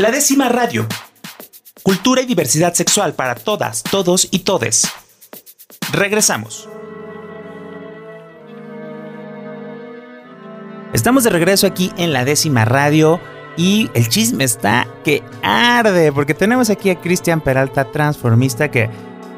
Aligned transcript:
La 0.00 0.10
décima 0.10 0.48
radio. 0.48 0.86
Cultura 1.82 2.22
y 2.22 2.24
diversidad 2.24 2.72
sexual 2.72 3.12
para 3.12 3.34
todas, 3.34 3.82
todos 3.82 4.28
y 4.30 4.38
todes. 4.38 4.90
Regresamos. 5.92 6.70
Estamos 10.94 11.24
de 11.24 11.28
regreso 11.28 11.66
aquí 11.66 11.92
en 11.98 12.14
la 12.14 12.24
décima 12.24 12.64
radio 12.64 13.20
y 13.58 13.90
el 13.92 14.08
chisme 14.08 14.44
está 14.44 14.88
que 15.04 15.22
arde 15.42 16.12
porque 16.12 16.32
tenemos 16.32 16.70
aquí 16.70 16.88
a 16.88 16.98
Cristian 16.98 17.42
Peralta, 17.42 17.92
transformista, 17.92 18.70
que 18.70 18.88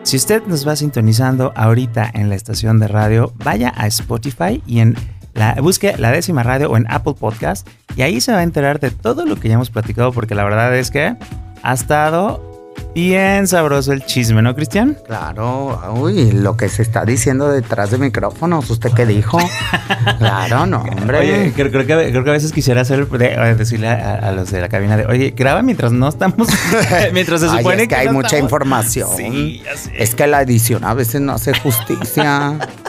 si 0.05 0.17
usted 0.17 0.45
nos 0.45 0.65
va 0.67 0.77
sintonizando 0.77 1.53
ahorita 1.57 2.09
en 2.15 2.29
la 2.29 2.37
estación 2.37 2.79
de 2.79 2.87
radio, 2.87 3.33
vaya 3.39 3.73
a 3.77 3.89
Spotify 3.89 4.63
y 4.65 4.79
en 4.79 4.97
la, 5.35 5.55
busque 5.61 5.97
la 5.99 6.11
décima 6.11 6.43
radio 6.43 6.71
o 6.71 6.77
en 6.77 6.87
Apple 6.91 7.15
Podcast 7.19 7.69
y 7.97 8.03
ahí 8.03 8.21
se 8.21 8.33
va 8.33 8.39
a 8.39 8.43
enterar 8.43 8.81
de 8.81 8.91
todo 8.91 9.25
lo 9.25 9.37
que 9.37 9.49
ya 9.49 9.55
hemos 9.55 9.71
platicado 9.71 10.13
porque 10.13 10.35
la 10.35 10.45
verdad 10.45 10.77
es 10.77 10.91
que 10.91 11.17
ha 11.63 11.73
estado 11.73 12.53
Bien 12.95 13.47
sabroso 13.47 13.93
el 13.95 14.05
chisme, 14.05 14.43
¿no, 14.43 14.55
Cristian? 14.55 14.99
Claro, 15.07 15.81
uy, 15.95 16.31
lo 16.33 16.59
que 16.59 16.69
se 16.69 16.83
está 16.83 17.07
diciendo 17.07 17.49
detrás 17.49 17.91
de 17.91 17.97
micrófonos, 17.97 18.69
¿usted 18.69 18.91
qué 18.93 19.07
dijo? 19.07 19.39
claro, 20.19 20.67
no, 20.67 20.83
hombre. 20.83 21.19
Oye, 21.21 21.53
creo, 21.55 21.71
que, 21.71 21.87
creo 21.87 22.25
que 22.25 22.31
a 22.31 22.35
veces 22.35 22.53
quisiera 22.53 22.83
hacer, 22.83 23.09
decirle 23.09 23.89
a, 23.89 24.31
los 24.33 24.51
de 24.51 24.61
la 24.61 24.69
cabina 24.69 24.99
de, 24.99 25.07
oye, 25.07 25.33
graba 25.35 25.63
mientras 25.63 25.93
no 25.93 26.07
estamos, 26.07 26.49
mientras 27.15 27.41
se 27.41 27.49
supone 27.49 27.85
es 27.85 27.89
que, 27.89 27.95
hay 27.95 28.11
mucha 28.11 28.39
información. 28.39 29.09
Sí, 29.17 29.63
Es 29.97 30.15
que 30.15 30.27
la 30.27 30.43
edición 30.43 30.85
a 30.85 30.93
veces 30.93 31.23
no 31.23 31.33
hace 31.33 31.55
justicia. 31.59 32.59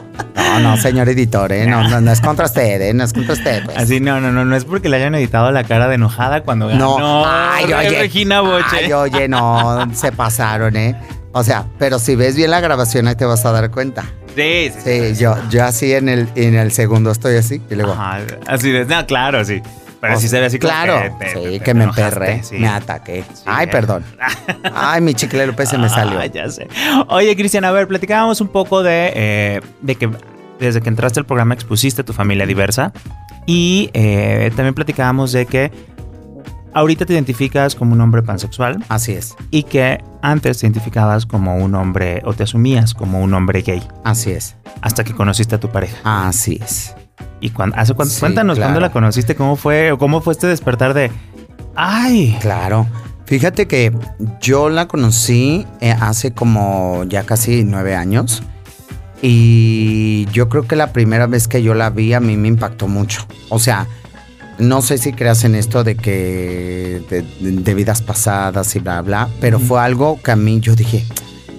No, 0.60 0.72
no, 0.72 0.78
señor 0.78 1.10
editor, 1.10 1.52
¿eh? 1.52 1.66
no, 1.68 2.02
no, 2.02 2.12
es 2.12 2.22
contra 2.22 2.46
usted, 2.46 2.82
¿eh? 2.82 2.94
no 2.94 3.04
es 3.04 3.14
contra 3.14 3.34
usted. 3.34 3.64
Pues. 3.66 3.78
Así, 3.78 4.00
no, 4.00 4.20
no, 4.22 4.32
no, 4.32 4.46
no 4.46 4.56
es 4.56 4.66
porque 4.66 4.90
le 4.90 4.98
hayan 4.98 5.16
editado 5.16 5.52
la 5.52 5.64
cara 5.64 5.88
de 5.88 5.96
enojada 5.96 6.42
cuando 6.42 6.68
ganó. 6.68 7.00
No, 7.00 7.24
ay, 7.26 7.72
oye, 7.74 8.00
Regina 8.00 8.42
Boche. 8.42 8.86
Ay, 8.86 8.94
oye, 8.94 9.28
no, 9.28 9.88
se 9.94 10.12
pasaron, 10.12 10.76
¿eh? 10.76 10.96
O 11.32 11.44
sea, 11.44 11.66
pero 11.80 11.98
si 11.98 12.16
ves 12.16 12.36
bien 12.36 12.52
la 12.52 12.60
grabación 12.60 13.08
ahí 13.08 13.16
te 13.16 13.26
vas 13.26 13.44
a 13.46 13.52
dar 13.52 13.72
cuenta. 13.72 14.04
Sí, 14.36 14.72
sí. 14.84 15.14
Sí, 15.14 15.16
yo, 15.20 15.36
yo 15.50 15.64
así 15.64 15.94
en 15.94 16.10
el, 16.10 16.30
en 16.36 16.56
el 16.56 16.72
segundo 16.72 17.12
estoy 17.12 17.38
así 17.38 17.62
y 17.70 17.76
luego. 17.76 17.94
Ajá, 17.94 18.20
así 18.48 18.72
de, 18.72 18.86
no, 18.86 19.06
claro, 19.06 19.44
sí. 19.44 19.62
Pero 20.04 20.20
si 20.20 20.28
se 20.28 20.38
ve 20.38 20.48
así 20.48 20.60
Claro, 20.60 21.18
sí, 21.34 21.62
que 21.62 21.74
me 21.74 21.86
emperré, 21.86 22.42
me 22.52 22.68
ataqué. 22.68 23.24
Ay, 23.46 23.68
perdón. 23.68 24.04
Ay, 24.76 25.00
mi 25.00 25.14
chicle 25.14 25.48
López 25.48 25.70
se 25.70 25.78
me 25.78 25.88
salió. 25.88 26.20
Ay, 26.20 26.30
ya 26.30 26.50
sé. 26.50 26.68
Oye, 27.08 27.34
Cristian, 27.38 27.64
a 27.64 27.72
ver, 27.72 27.88
platicábamos 27.88 28.42
un 28.42 28.50
poco 28.50 28.84
de, 28.84 29.14
eh, 29.16 29.62
de 29.80 29.96
que 29.96 30.10
desde 30.68 30.82
que 30.82 30.90
entraste 30.90 31.20
al 31.20 31.26
programa 31.26 31.54
expusiste 31.54 32.04
tu 32.04 32.14
familia 32.14 32.46
diversa 32.46 32.94
y 33.46 33.90
eh, 33.94 34.52
también 34.56 34.74
platicábamos 34.74 35.32
de 35.32 35.46
que 35.46 35.72
ahorita 36.74 37.06
te 37.06 37.14
identificas 37.14 37.76
como 37.76 37.94
un 37.94 38.02
hombre 38.02 38.24
pansexual. 38.24 38.84
Así 38.90 39.14
es. 39.14 39.36
Y 39.52 39.64
que 39.64 40.04
antes 40.22 40.60
te 40.60 40.66
identificabas 40.66 41.26
como 41.26 41.58
un 41.58 41.76
hombre 41.76 42.22
o 42.26 42.34
te 42.34 42.44
asumías 42.44 42.94
como 42.94 43.22
un 43.22 43.34
hombre 43.34 43.62
gay. 43.62 43.84
Así 44.04 44.32
es. 44.32 44.56
Hasta 44.82 45.04
que 45.04 45.14
conociste 45.14 45.56
a 45.56 45.60
tu 45.60 45.70
pareja. 45.70 45.98
Así 46.04 46.60
es. 46.62 46.96
¿Y 47.40 47.50
cuando, 47.50 47.76
hace 47.78 47.94
cuéntanos 47.94 48.58
cuándo 48.58 48.80
la 48.80 48.92
conociste? 48.92 49.36
¿Cómo 49.36 49.56
fue? 49.56 49.92
¿O 49.92 49.98
cómo 49.98 50.22
fue 50.22 50.34
este 50.34 50.48
despertar 50.48 50.94
de... 50.94 51.12
¡Ay! 51.76 52.38
Claro. 52.40 52.88
Fíjate 53.26 53.68
que 53.68 53.92
yo 54.42 54.70
la 54.70 54.88
conocí 54.88 55.66
eh, 55.82 55.92
hace 55.92 56.34
como 56.34 57.04
ya 57.06 57.24
casi 57.24 57.64
nueve 57.64 57.96
años. 57.96 58.44
Y 59.26 60.26
yo 60.34 60.50
creo 60.50 60.68
que 60.68 60.76
la 60.76 60.92
primera 60.92 61.28
vez 61.28 61.48
que 61.48 61.64
yo 61.64 61.74
la 61.74 61.90
vi 61.90 62.12
a 62.12 62.20
mí 62.20 62.36
me 62.36 62.50
impactó 62.50 62.90
mucho. 62.90 63.26
O 63.48 63.58
sea, 63.58 63.88
no 64.60 64.82
sé 64.82 64.98
si 64.98 65.14
creas 65.14 65.46
en 65.46 65.56
esto 65.56 65.86
de 65.86 65.96
que 65.96 67.02
de, 67.40 67.74
vidas 67.74 68.02
pasadas 68.02 68.76
y 68.76 68.80
bla, 68.80 69.02
bla, 69.02 69.30
pero 69.40 69.60
fue 69.60 69.80
algo 69.80 70.20
que 70.22 70.32
a 70.32 70.36
mí 70.36 70.60
yo 70.60 70.76
dije, 70.76 71.06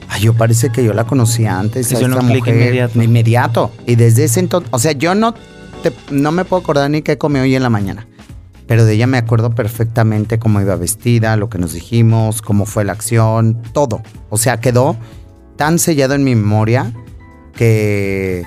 ay, 0.08 0.20
yo 0.24 0.34
parece 0.34 0.68
que 0.68 0.84
yo 0.84 0.92
la 0.92 1.04
conocía 1.04 1.58
antes. 1.58 1.90
a 1.94 2.00
esta 2.00 2.20
mujer, 2.20 2.54
inmediato. 2.54 3.02
inmediato. 3.02 3.72
Y 3.86 3.94
desde 3.94 4.24
ese 4.24 4.40
entonces, 4.40 4.68
o 4.70 4.78
sea, 4.78 4.92
yo 4.92 5.14
no 5.14 5.34
no 6.10 6.32
me 6.32 6.44
puedo 6.44 6.60
acordar 6.60 6.90
ni 6.90 7.00
qué 7.00 7.16
comí 7.16 7.38
hoy 7.38 7.54
en 7.54 7.62
la 7.62 7.70
mañana. 7.70 8.06
Pero 8.66 8.84
de 8.84 8.92
ella 8.92 9.06
me 9.06 9.16
acuerdo 9.16 9.54
perfectamente 9.54 10.38
cómo 10.38 10.60
iba 10.60 10.76
vestida, 10.76 11.36
lo 11.38 11.48
que 11.48 11.56
nos 11.56 11.72
dijimos, 11.72 12.42
cómo 12.42 12.66
fue 12.66 12.84
la 12.84 12.92
acción, 12.92 13.62
todo. 13.72 14.02
O 14.28 14.36
sea, 14.36 14.60
quedó 14.60 14.96
tan 15.56 15.78
sellado 15.78 16.12
en 16.14 16.24
mi 16.24 16.34
memoria 16.34 16.92
que 17.56 18.44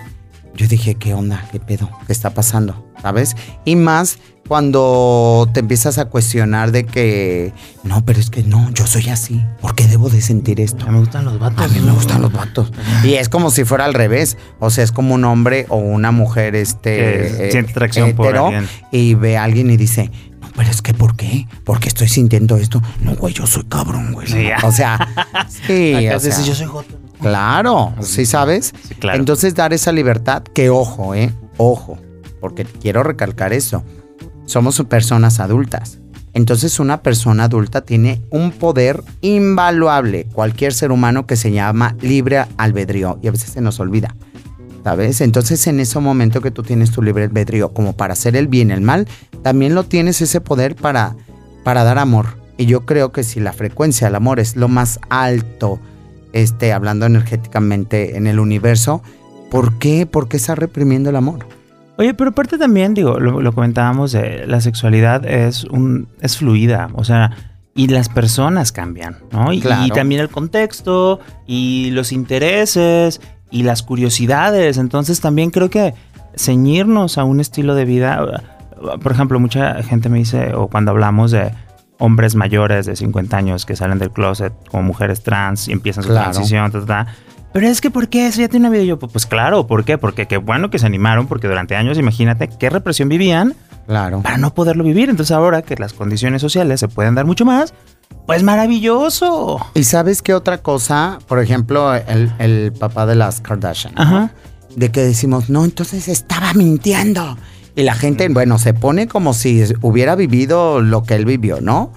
yo 0.55 0.67
dije, 0.67 0.95
¿qué 0.95 1.13
onda? 1.13 1.47
¿Qué 1.51 1.59
pedo? 1.59 1.89
¿Qué 2.05 2.13
está 2.13 2.31
pasando? 2.31 2.85
¿Sabes? 3.01 3.35
Y 3.63 3.75
más 3.75 4.17
cuando 4.47 5.47
te 5.53 5.59
empiezas 5.59 5.97
a 5.97 6.05
cuestionar 6.05 6.71
de 6.71 6.85
que, 6.85 7.53
no, 7.83 8.03
pero 8.05 8.19
es 8.19 8.29
que 8.29 8.43
no, 8.43 8.71
yo 8.71 8.87
soy 8.87 9.09
así. 9.09 9.43
¿Por 9.61 9.75
qué 9.75 9.85
debo 9.87 10.09
de 10.09 10.21
sentir 10.21 10.61
esto? 10.61 10.83
A 10.83 10.87
mí 10.87 10.93
me 10.93 10.99
gustan 10.99 11.25
los 11.25 11.37
vatos. 11.37 11.65
A 11.65 11.67
mí 11.67 11.79
me 11.79 11.91
gustan 11.91 12.21
los 12.21 12.31
vatos. 12.31 12.71
Y 13.03 13.15
es 13.15 13.29
como 13.29 13.51
si 13.51 13.65
fuera 13.65 13.85
al 13.85 13.93
revés. 13.93 14.37
O 14.59 14.69
sea, 14.69 14.83
es 14.83 14.91
como 14.91 15.15
un 15.15 15.25
hombre 15.25 15.65
o 15.69 15.77
una 15.77 16.11
mujer, 16.11 16.55
este... 16.55 17.47
Eh, 17.47 17.51
siente 17.51 17.71
atracción 17.71 18.13
por 18.13 18.35
alguien. 18.35 18.67
Y 18.91 19.15
ve 19.15 19.37
a 19.37 19.43
alguien 19.43 19.69
y 19.69 19.77
dice, 19.77 20.09
no, 20.39 20.47
pero 20.55 20.69
es 20.69 20.81
que 20.81 20.93
¿por 20.93 21.15
qué? 21.15 21.47
¿Por 21.63 21.79
qué 21.79 21.89
estoy 21.89 22.07
sintiendo 22.07 22.57
esto? 22.57 22.81
No, 23.01 23.15
güey, 23.15 23.33
yo 23.33 23.45
soy 23.45 23.65
cabrón, 23.65 24.13
güey. 24.13 24.27
o 24.63 24.71
sea, 24.71 24.97
sí. 25.67 25.93
o 26.07 26.19
sea, 26.19 26.41
yo 26.43 26.55
soy 26.55 26.67
joto. 26.67 27.06
Claro, 27.21 27.93
¿sí 28.01 28.25
sabes? 28.25 28.73
Sí, 28.87 28.95
claro. 28.95 29.19
Entonces 29.19 29.55
dar 29.55 29.73
esa 29.73 29.91
libertad, 29.91 30.43
que 30.43 30.69
ojo, 30.69 31.15
¿eh? 31.15 31.33
Ojo, 31.57 31.97
porque 32.39 32.63
quiero 32.65 33.03
recalcar 33.03 33.53
eso 33.53 33.83
somos 34.47 34.81
personas 34.89 35.39
adultas. 35.39 35.99
Entonces 36.33 36.79
una 36.79 37.01
persona 37.01 37.45
adulta 37.45 37.81
tiene 37.81 38.21
un 38.29 38.51
poder 38.51 39.03
invaluable, 39.21 40.27
cualquier 40.33 40.73
ser 40.73 40.91
humano 40.91 41.27
que 41.27 41.35
se 41.35 41.51
llama 41.51 41.95
libre 42.01 42.45
albedrío 42.57 43.19
y 43.21 43.27
a 43.27 43.31
veces 43.31 43.51
se 43.51 43.61
nos 43.61 43.79
olvida. 43.79 44.15
¿Sabes? 44.83 45.19
Entonces 45.19 45.67
en 45.67 45.81
ese 45.81 45.99
momento 45.99 46.39
que 46.41 46.51
tú 46.51 46.63
tienes 46.63 46.91
tu 46.91 47.01
libre 47.01 47.25
albedrío 47.25 47.73
como 47.73 47.97
para 47.97 48.13
hacer 48.13 48.37
el 48.37 48.47
bien, 48.47 48.71
el 48.71 48.81
mal, 48.81 49.07
también 49.43 49.75
lo 49.75 49.83
tienes 49.83 50.21
ese 50.21 50.39
poder 50.39 50.75
para, 50.75 51.15
para 51.63 51.83
dar 51.83 51.97
amor. 51.97 52.37
Y 52.55 52.67
yo 52.67 52.85
creo 52.85 53.11
que 53.11 53.23
si 53.23 53.41
la 53.41 53.51
frecuencia 53.51 54.07
del 54.07 54.15
amor 54.15 54.39
es 54.39 54.55
lo 54.55 54.69
más 54.69 54.99
alto, 55.09 55.79
este, 56.37 56.71
hablando 56.71 57.05
energéticamente 57.05 58.15
en 58.15 58.27
el 58.27 58.39
universo, 58.39 59.01
¿por 59.49 59.79
qué? 59.79 60.05
¿Por 60.05 60.27
qué 60.27 60.37
está 60.37 60.53
reprimiendo 60.53 61.09
el 61.09 61.15
amor? 61.15 61.47
Oye, 61.97 62.13
pero 62.13 62.29
aparte 62.29 62.59
también, 62.59 62.93
digo, 62.93 63.19
lo, 63.19 63.51
comentábamos, 63.53 64.11
de 64.11 64.45
la 64.45 64.61
sexualidad 64.61 65.25
es 65.25 65.63
un 65.63 66.07
es 66.21 66.37
fluida, 66.37 66.89
o 66.93 67.03
sea, 67.03 67.31
y 67.73 67.87
las 67.87 68.07
personas 68.09 68.71
cambian, 68.71 69.17
¿no? 69.31 69.51
Y, 69.51 69.57
y, 69.57 69.89
también 69.89 70.21
el 70.21 70.29
contexto 70.29 71.19
y 71.47 71.89
los 71.91 72.11
intereses 72.11 73.19
y 73.49 73.63
las 73.63 73.81
curiosidades. 73.81 74.77
Entonces 74.77 75.21
también 75.21 75.49
creo 75.49 75.71
que 75.71 75.95
ceñirnos 76.35 77.17
a 77.17 77.23
un 77.23 77.39
estilo 77.39 77.73
de 77.73 77.85
vida, 77.85 78.43
por 79.01 79.11
ejemplo, 79.11 79.39
mucha 79.39 79.81
gente 79.81 80.09
me 80.09 80.19
dice, 80.19 80.53
o 80.53 80.67
cuando 80.67 80.91
hablamos 80.91 81.31
de 81.31 81.51
hombres 81.99 82.35
mayores 82.35 82.85
de 82.85 82.95
50 82.95 83.37
años 83.37 83.65
que 83.65 83.75
salen 83.75 83.99
del 83.99 84.11
closet 84.11 84.53
como 84.69 84.83
mujeres 84.83 85.23
trans 85.23 85.67
y 85.67 85.71
empiezan 85.71 86.03
su 86.03 86.13
transición, 86.13 86.71
ta, 86.71 86.85
ta, 86.85 87.07
pero 87.53 87.67
es 87.67 87.81
que, 87.81 87.89
¿por 87.89 88.07
qué? 88.07 88.27
Eso 88.27 88.41
ya 88.41 88.49
tiene 88.49 88.67
una 88.67 88.73
vida. 88.73 88.83
Y 88.83 88.87
yo, 88.87 88.99
pues 88.99 89.25
claro, 89.25 89.65
¿por 89.65 89.83
qué? 89.83 89.97
Porque 89.97 90.27
qué 90.27 90.37
bueno 90.37 90.69
que 90.69 90.79
se 90.79 90.85
animaron, 90.85 91.25
porque 91.27 91.47
durante 91.47 91.75
años, 91.75 91.97
imagínate 91.97 92.49
qué 92.49 92.69
represión 92.69 93.09
vivían. 93.09 93.55
Claro. 93.87 94.21
Para 94.21 94.37
no 94.37 94.53
poderlo 94.53 94.83
vivir. 94.83 95.09
Entonces, 95.09 95.35
ahora 95.35 95.61
que 95.61 95.75
las 95.75 95.93
condiciones 95.93 96.41
sociales 96.41 96.79
se 96.79 96.87
pueden 96.87 97.15
dar 97.15 97.25
mucho 97.25 97.45
más, 97.45 97.73
pues 98.27 98.43
maravilloso. 98.43 99.65
¿Y 99.73 99.85
sabes 99.85 100.21
qué 100.21 100.33
otra 100.33 100.59
cosa? 100.59 101.19
Por 101.27 101.39
ejemplo, 101.39 101.95
el, 101.95 102.73
papá 102.77 103.05
de 103.05 103.15
las 103.15 103.41
Kardashian. 103.41 103.93
Ajá. 103.95 104.31
De 104.75 104.91
que 104.91 105.01
decimos, 105.01 105.49
no, 105.49 105.65
entonces 105.65 106.09
estaba 106.09 106.53
mintiendo. 106.53 107.37
Y 107.77 107.83
la 107.83 107.93
gente, 107.93 108.27
bueno, 108.29 108.57
se 108.57 108.73
pone 108.73 109.07
como 109.07 109.35
si 109.35 109.63
hubiera 109.83 110.15
vivido 110.15 110.81
lo 110.81 111.03
que 111.03 111.13
él 111.13 111.25
vivió, 111.25 111.61
¿no? 111.61 111.93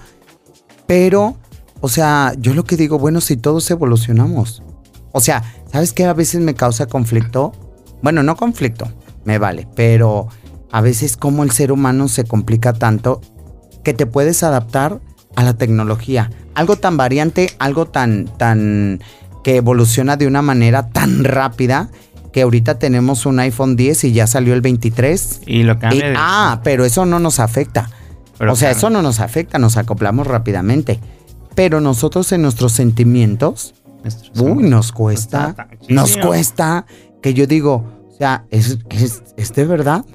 Pero, 0.85 1.37
o 1.79 1.89
sea, 1.89 2.33
yo 2.37 2.53
lo 2.53 2.65
que 2.65 2.77
digo, 2.77 2.99
bueno, 2.99 3.19
si 3.19 3.35
todos 3.35 3.71
evolucionamos. 3.71 4.61
O 5.11 5.21
sea, 5.21 5.41
¿sabes 5.71 5.91
qué 5.91 6.05
a 6.05 6.13
veces 6.13 6.39
me 6.39 6.53
causa 6.53 6.85
conflicto? 6.85 7.53
Bueno, 8.03 8.21
no 8.21 8.37
conflicto, 8.37 8.93
me 9.25 9.39
vale, 9.39 9.67
pero 9.75 10.27
a 10.71 10.81
veces 10.81 11.17
como 11.17 11.43
el 11.43 11.49
ser 11.49 11.71
humano 11.71 12.09
se 12.09 12.25
complica 12.25 12.73
tanto 12.73 13.19
que 13.83 13.95
te 13.95 14.05
puedes 14.05 14.43
adaptar 14.43 15.01
a 15.35 15.43
la 15.43 15.55
tecnología. 15.55 16.29
Algo 16.53 16.75
tan 16.75 16.95
variante, 16.95 17.55
algo 17.57 17.87
tan, 17.87 18.25
tan, 18.37 19.01
que 19.43 19.55
evoluciona 19.55 20.15
de 20.15 20.27
una 20.27 20.43
manera 20.43 20.89
tan 20.89 21.23
rápida 21.23 21.89
que 22.31 22.41
ahorita 22.41 22.79
tenemos 22.79 23.25
un 23.25 23.39
iPhone 23.39 23.75
10 23.75 24.05
y 24.05 24.13
ya 24.13 24.27
salió 24.27 24.53
el 24.53 24.61
23. 24.61 25.41
Y 25.45 25.63
lo 25.63 25.77
cambia. 25.79 26.13
ah, 26.17 26.61
pero 26.63 26.85
eso 26.85 27.05
no 27.05 27.19
nos 27.19 27.39
afecta. 27.39 27.89
o 28.39 28.55
sea, 28.55 28.71
eso 28.71 28.89
no 28.89 29.01
nos 29.01 29.19
afecta, 29.19 29.59
nos 29.59 29.77
acoplamos 29.77 30.27
rápidamente. 30.27 30.99
Pero 31.55 31.81
nosotros 31.81 32.31
en 32.31 32.41
nuestros 32.41 32.71
sentimientos 32.71 33.73
Uy, 34.35 34.63
nos 34.63 34.91
cuesta, 34.91 35.55
nos 35.89 36.17
cuesta 36.17 36.85
que 37.21 37.33
yo 37.33 37.45
digo, 37.45 37.85
o 38.09 38.17
sea, 38.17 38.45
¿es, 38.49 38.79
es, 39.37 39.53
de 39.53 39.65
verdad? 39.65 40.05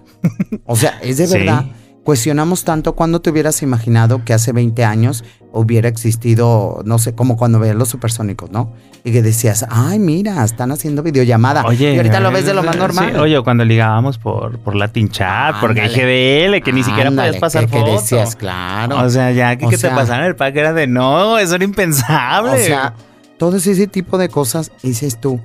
o 0.64 0.76
sea, 0.76 0.98
es 1.02 1.18
de 1.18 1.26
verdad 1.26 1.66
cuestionamos 2.06 2.62
tanto 2.62 2.94
cuando 2.94 3.20
te 3.20 3.30
hubieras 3.30 3.62
imaginado 3.62 4.24
que 4.24 4.32
hace 4.32 4.52
20 4.52 4.84
años 4.84 5.24
hubiera 5.50 5.88
existido, 5.88 6.80
no 6.84 7.00
sé, 7.00 7.16
como 7.16 7.36
cuando 7.36 7.58
veías 7.58 7.74
los 7.74 7.88
supersónicos, 7.88 8.48
¿no? 8.52 8.72
Y 9.02 9.10
que 9.10 9.22
decías, 9.22 9.66
ay, 9.70 9.98
mira, 9.98 10.44
están 10.44 10.70
haciendo 10.70 11.02
videollamada. 11.02 11.64
Oye, 11.64 11.94
y 11.94 11.96
ahorita 11.96 12.20
lo 12.20 12.30
ves 12.30 12.46
de 12.46 12.54
lo 12.54 12.62
más 12.62 12.76
normal. 12.76 13.16
oye, 13.16 13.42
cuando 13.42 13.64
ligábamos 13.64 14.18
por, 14.18 14.56
por 14.60 14.76
Latin 14.76 15.08
Chat, 15.08 15.56
porque 15.60 15.80
por 15.80 15.90
GDL, 15.90 16.62
que 16.62 16.72
ni 16.72 16.84
siquiera 16.84 17.10
podías 17.10 17.38
pasar 17.38 17.66
que, 17.66 17.82
que 17.82 17.90
decías, 17.90 18.36
claro. 18.36 19.04
O 19.04 19.10
sea, 19.10 19.32
ya 19.32 19.56
que, 19.56 19.66
te 19.66 19.88
pasaran 19.88 20.26
el 20.26 20.36
pack 20.36 20.54
era 20.54 20.72
de 20.72 20.86
no, 20.86 21.38
eso 21.38 21.56
era 21.56 21.64
impensable. 21.64 22.52
O 22.52 22.56
sea, 22.56 22.94
todo 23.36 23.56
ese 23.56 23.88
tipo 23.88 24.16
de 24.16 24.28
cosas, 24.28 24.70
dices 24.80 25.20
tú, 25.20 25.40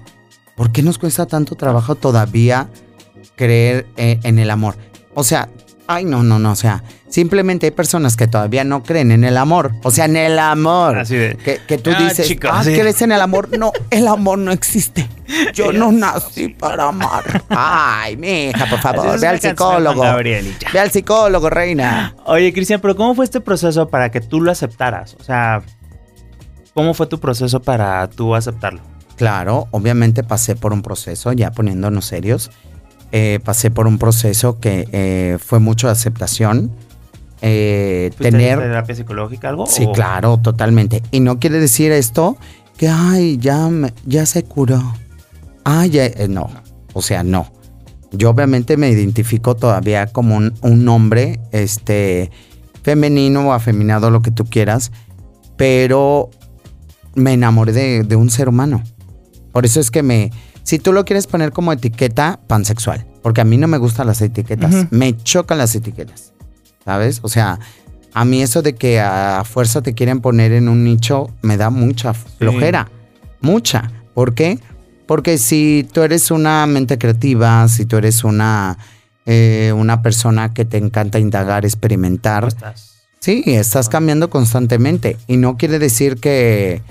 ¿por 0.55 0.71
qué 0.71 0.83
nos 0.83 0.99
cuesta 0.99 1.25
tanto 1.25 1.55
trabajo 1.55 1.95
todavía 1.95 2.69
creer 3.35 3.87
eh, 3.97 4.19
en 4.21 4.37
el 4.37 4.51
amor? 4.51 4.75
O 5.15 5.23
sea, 5.23 5.49
Ay, 5.93 6.05
no, 6.05 6.23
no, 6.23 6.39
no, 6.39 6.51
o 6.53 6.55
sea, 6.55 6.83
simplemente 7.09 7.65
hay 7.65 7.71
personas 7.71 8.15
que 8.15 8.25
todavía 8.25 8.63
no 8.63 8.81
creen 8.81 9.11
en 9.11 9.25
el 9.25 9.35
amor. 9.35 9.73
O 9.83 9.91
sea, 9.91 10.05
en 10.05 10.15
el 10.15 10.39
amor. 10.39 10.99
Así 10.99 11.17
de. 11.17 11.35
Que, 11.35 11.77
tú 11.77 11.91
ah, 11.93 12.01
dices, 12.01 12.33
ah, 12.49 12.61
¿crees 12.63 13.01
en 13.01 13.11
el 13.11 13.19
amor? 13.19 13.57
No, 13.57 13.73
el 13.89 14.07
amor 14.07 14.37
no 14.37 14.53
existe. 14.53 15.09
Yo 15.53 15.73
no 15.73 15.91
nací 15.91 16.47
para 16.47 16.87
amar. 16.87 17.43
Ay, 17.49 18.15
mija, 18.15 18.65
por 18.67 18.79
favor, 18.79 19.19
ve 19.19 19.27
al 19.27 19.41
psicólogo. 19.41 20.01
Ve 20.23 20.79
al 20.79 20.91
psicólogo, 20.91 21.49
reina. 21.49 22.15
Oye, 22.25 22.53
Cristian, 22.53 22.79
pero 22.79 22.95
¿cómo 22.95 23.13
fue 23.15 23.25
este 23.25 23.41
proceso 23.41 23.89
para 23.89 24.11
que 24.11 24.21
tú 24.21 24.39
lo 24.39 24.49
aceptaras? 24.49 25.17
O 25.19 25.23
sea, 25.23 25.61
¿cómo 26.73 26.93
fue 26.93 27.07
tu 27.07 27.19
proceso 27.19 27.61
para 27.61 28.09
tú 28.09 28.33
aceptarlo? 28.33 28.79
Claro, 29.17 29.67
obviamente 29.71 30.23
pasé 30.23 30.55
por 30.55 30.71
un 30.71 30.81
proceso, 30.81 31.33
ya 31.33 31.51
poniéndonos 31.51 32.05
serios 32.05 32.49
eh, 33.11 33.39
pasé 33.43 33.71
por 33.71 33.87
un 33.87 33.97
proceso 33.97 34.59
que 34.59 34.87
eh, 34.91 35.37
fue 35.43 35.59
mucho 35.59 35.87
de 35.87 35.93
aceptación. 35.93 36.71
Eh, 37.41 38.11
tener 38.17 38.59
terapia 38.59 38.95
psicológica 38.95 39.49
algo? 39.49 39.65
Sí, 39.65 39.87
claro, 39.93 40.37
totalmente. 40.37 41.01
Y 41.11 41.19
no 41.19 41.39
quiere 41.39 41.59
decir 41.59 41.91
esto 41.91 42.37
que, 42.77 42.87
ay, 42.87 43.37
ya, 43.37 43.69
ya 44.05 44.25
se 44.25 44.43
curó. 44.43 44.81
Ay, 45.63 45.89
ya, 45.89 46.05
eh, 46.05 46.27
no. 46.29 46.49
O 46.93 47.01
sea, 47.01 47.23
no. 47.23 47.51
Yo 48.11 48.29
obviamente 48.29 48.77
me 48.77 48.89
identifico 48.89 49.55
todavía 49.55 50.07
como 50.07 50.35
un, 50.35 50.53
un 50.61 50.87
hombre, 50.87 51.39
este, 51.51 52.31
femenino 52.83 53.49
o 53.49 53.53
afeminado, 53.53 54.11
lo 54.11 54.21
que 54.21 54.31
tú 54.31 54.45
quieras, 54.45 54.91
pero 55.55 56.29
me 57.15 57.33
enamoré 57.33 57.71
de, 57.71 58.03
de 58.03 58.15
un 58.15 58.29
ser 58.29 58.49
humano. 58.49 58.83
Por 59.51 59.65
eso 59.65 59.79
es 59.79 59.91
que 59.91 60.03
me, 60.03 60.31
si 60.63 60.79
tú 60.79 60.93
lo 60.93 61.05
quieres 61.05 61.27
poner 61.27 61.51
como 61.51 61.73
etiqueta, 61.73 62.39
pansexual. 62.47 63.05
Porque 63.21 63.41
a 63.41 63.45
mí 63.45 63.57
no 63.57 63.67
me 63.67 63.77
gustan 63.77 64.07
las 64.07 64.21
etiquetas. 64.21 64.91
Me 64.91 65.15
chocan 65.17 65.57
las 65.57 65.75
etiquetas. 65.75 66.33
¿Sabes? 66.83 67.19
O 67.21 67.29
sea, 67.29 67.59
a 68.13 68.25
mí 68.25 68.41
eso 68.41 68.61
de 68.61 68.75
que 68.75 68.99
a 68.99 69.43
fuerza 69.45 69.81
te 69.81 69.93
quieren 69.93 70.21
poner 70.21 70.51
en 70.51 70.67
un 70.67 70.83
nicho 70.83 71.29
me 71.41 71.57
da 71.57 71.69
mucha 71.69 72.13
flojera. 72.13 72.89
Mucha. 73.41 73.91
¿Por 74.13 74.33
qué? 74.33 74.59
Porque 75.05 75.37
si 75.37 75.87
tú 75.91 76.01
eres 76.01 76.31
una 76.31 76.65
mente 76.65 76.97
creativa, 76.97 77.67
si 77.67 77.85
tú 77.85 77.97
eres 77.97 78.23
una, 78.23 78.77
eh, 79.25 79.73
una 79.75 80.01
persona 80.01 80.53
que 80.53 80.65
te 80.65 80.77
encanta 80.77 81.19
indagar, 81.19 81.65
experimentar. 81.65 82.47
Estás? 82.47 82.91
Sí, 83.19 83.43
estás 83.45 83.87
cambiando 83.87 84.29
constantemente. 84.29 85.17
Y 85.27 85.37
no 85.37 85.57
quiere 85.57 85.79
decir 85.79 86.17
que 86.17 86.81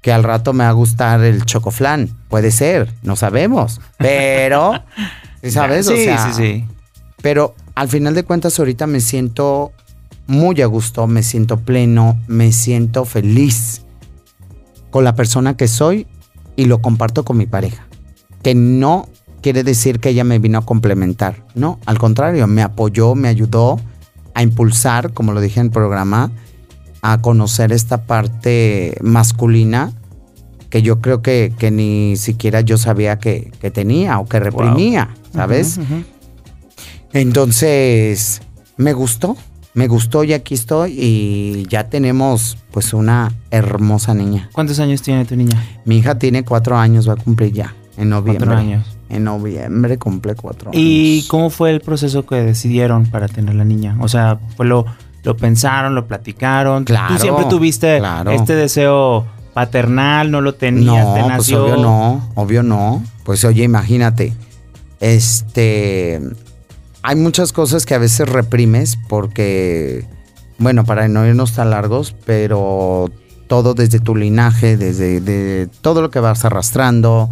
que 0.00 0.12
al 0.12 0.24
rato 0.24 0.52
me 0.52 0.64
va 0.64 0.70
a 0.70 0.74
gustar 0.74 1.22
el 1.22 1.44
chocoflán. 1.44 2.08
Puede 2.28 2.50
ser, 2.50 2.94
no 3.02 3.16
sabemos. 3.16 3.80
Pero, 3.98 4.72
¿sabes? 5.48 5.86
Sí, 5.86 6.06
sí, 6.06 6.32
sí. 6.34 6.64
Pero 7.22 7.54
al 7.74 7.88
final 7.88 8.14
de 8.14 8.24
cuentas, 8.24 8.58
ahorita 8.58 8.86
me 8.86 9.00
siento 9.00 9.72
muy 10.26 10.60
a 10.62 10.66
gusto, 10.66 11.06
me 11.06 11.22
siento 11.22 11.58
pleno, 11.58 12.18
me 12.28 12.52
siento 12.52 13.04
feliz 13.04 13.82
con 14.90 15.04
la 15.04 15.14
persona 15.14 15.56
que 15.56 15.68
soy 15.68 16.06
y 16.56 16.66
lo 16.66 16.80
comparto 16.80 17.24
con 17.24 17.36
mi 17.36 17.46
pareja. 17.46 17.86
Que 18.42 18.54
no 18.54 19.08
quiere 19.42 19.64
decir 19.64 20.00
que 20.00 20.10
ella 20.10 20.24
me 20.24 20.38
vino 20.38 20.58
a 20.58 20.64
complementar. 20.64 21.44
No, 21.54 21.78
al 21.86 21.98
contrario, 21.98 22.46
me 22.46 22.62
apoyó, 22.62 23.14
me 23.14 23.28
ayudó 23.28 23.80
a 24.34 24.42
impulsar, 24.42 25.12
como 25.12 25.32
lo 25.32 25.40
dije 25.40 25.60
en 25.60 25.66
el 25.66 25.72
programa, 25.72 26.30
a 27.02 27.20
conocer 27.20 27.72
esta 27.72 28.04
parte 28.04 28.96
masculina 29.02 29.92
que 30.70 30.82
yo 30.82 31.00
creo 31.00 31.20
que, 31.20 31.52
ni 31.72 32.16
siquiera 32.16 32.60
yo 32.60 32.78
sabía 32.78 33.18
que, 33.18 33.50
tenía 33.72 34.18
o 34.20 34.26
que 34.26 34.40
reprimía, 34.40 35.10
¿sabes? 35.34 35.80
Entonces, 37.12 38.40
me 38.76 38.92
gustó, 38.92 39.36
me 39.74 39.88
gustó 39.88 40.24
y 40.24 40.32
aquí 40.32 40.54
estoy 40.54 40.94
y 40.96 41.66
ya 41.68 41.88
tenemos 41.88 42.56
pues 42.70 42.94
una 42.94 43.32
hermosa 43.50 44.14
niña. 44.14 44.48
¿Cuántos 44.52 44.78
años 44.78 45.02
tiene 45.02 45.24
tu 45.24 45.34
niña? 45.34 45.62
Mi 45.84 45.98
hija 45.98 46.18
tiene 46.18 46.44
cuatro 46.44 46.76
años, 46.78 47.08
va 47.08 47.14
a 47.14 47.16
cumplir 47.16 47.52
ya, 47.52 47.74
en 47.96 48.10
noviembre. 48.10 48.46
Cuatro 48.46 48.60
años. 48.60 48.96
En 49.08 49.24
noviembre 49.24 49.98
cumple 49.98 50.36
cuatro 50.36 50.70
años. 50.70 50.80
¿Y 50.80 51.26
cómo 51.28 51.50
fue 51.50 51.70
el 51.70 51.80
proceso 51.80 52.24
que 52.26 52.36
decidieron 52.36 53.06
para 53.06 53.26
tener 53.26 53.56
la 53.56 53.64
niña? 53.64 53.96
O 54.00 54.06
sea, 54.06 54.38
fue 54.56 54.66
lo 54.66 54.86
lo 55.22 55.36
pensaron, 55.36 55.94
lo 55.94 56.06
platicaron. 56.06 56.84
Claro. 56.84 57.14
Tú 57.14 57.20
siempre 57.20 57.44
tuviste 57.46 58.00
este 58.32 58.54
deseo 58.54 59.26
paternal, 59.52 60.30
no 60.30 60.40
lo 60.40 60.54
tenías, 60.54 61.04
no, 61.04 61.36
Pues 61.36 61.52
obvio 61.52 61.76
no, 61.76 62.32
obvio 62.34 62.62
no. 62.62 63.02
Pues 63.24 63.44
oye, 63.44 63.64
imagínate. 63.64 64.34
Este. 65.00 66.20
Hay 67.02 67.16
muchas 67.16 67.52
cosas 67.52 67.86
que 67.86 67.94
a 67.94 67.98
veces 67.98 68.28
reprimes 68.28 68.98
porque. 69.08 70.06
Bueno, 70.58 70.84
para 70.84 71.08
no 71.08 71.26
irnos 71.26 71.54
tan 71.54 71.70
largos, 71.70 72.14
pero 72.26 73.10
todo 73.46 73.72
desde 73.72 73.98
tu 73.98 74.14
linaje, 74.14 74.76
desde 74.76 75.20
de 75.20 75.68
todo 75.80 76.02
lo 76.02 76.10
que 76.10 76.20
vas 76.20 76.44
arrastrando. 76.44 77.30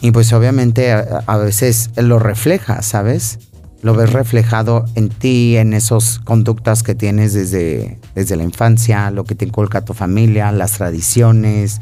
Y 0.00 0.10
pues 0.10 0.32
obviamente 0.32 0.92
a 0.92 1.36
veces 1.36 1.90
lo 1.96 2.18
refleja, 2.18 2.82
¿sabes? 2.82 3.38
Lo 3.82 3.94
ves 3.94 4.12
reflejado 4.12 4.84
en 4.94 5.08
ti, 5.08 5.56
en 5.56 5.74
esas 5.74 6.20
conductas 6.20 6.82
que 6.82 6.94
tienes 6.94 7.34
desde, 7.34 7.98
desde 8.14 8.36
la 8.36 8.44
infancia, 8.44 9.10
lo 9.10 9.24
que 9.24 9.34
te 9.34 9.44
inculca 9.44 9.84
tu 9.84 9.92
familia, 9.92 10.52
las 10.52 10.72
tradiciones, 10.72 11.80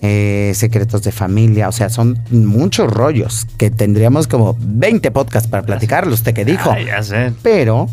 eh, 0.00 0.50
secretos 0.56 1.04
de 1.04 1.12
familia, 1.12 1.68
o 1.68 1.72
sea, 1.72 1.88
son 1.88 2.18
muchos 2.32 2.92
rollos 2.92 3.46
que 3.56 3.70
tendríamos 3.70 4.26
como 4.26 4.56
20 4.58 5.12
podcasts 5.12 5.48
para 5.48 5.62
platicarlos, 5.62 6.14
usted 6.14 6.34
que 6.34 6.44
dijo. 6.44 6.74
ya 6.84 7.02
sé. 7.04 7.32
Pero 7.42 7.88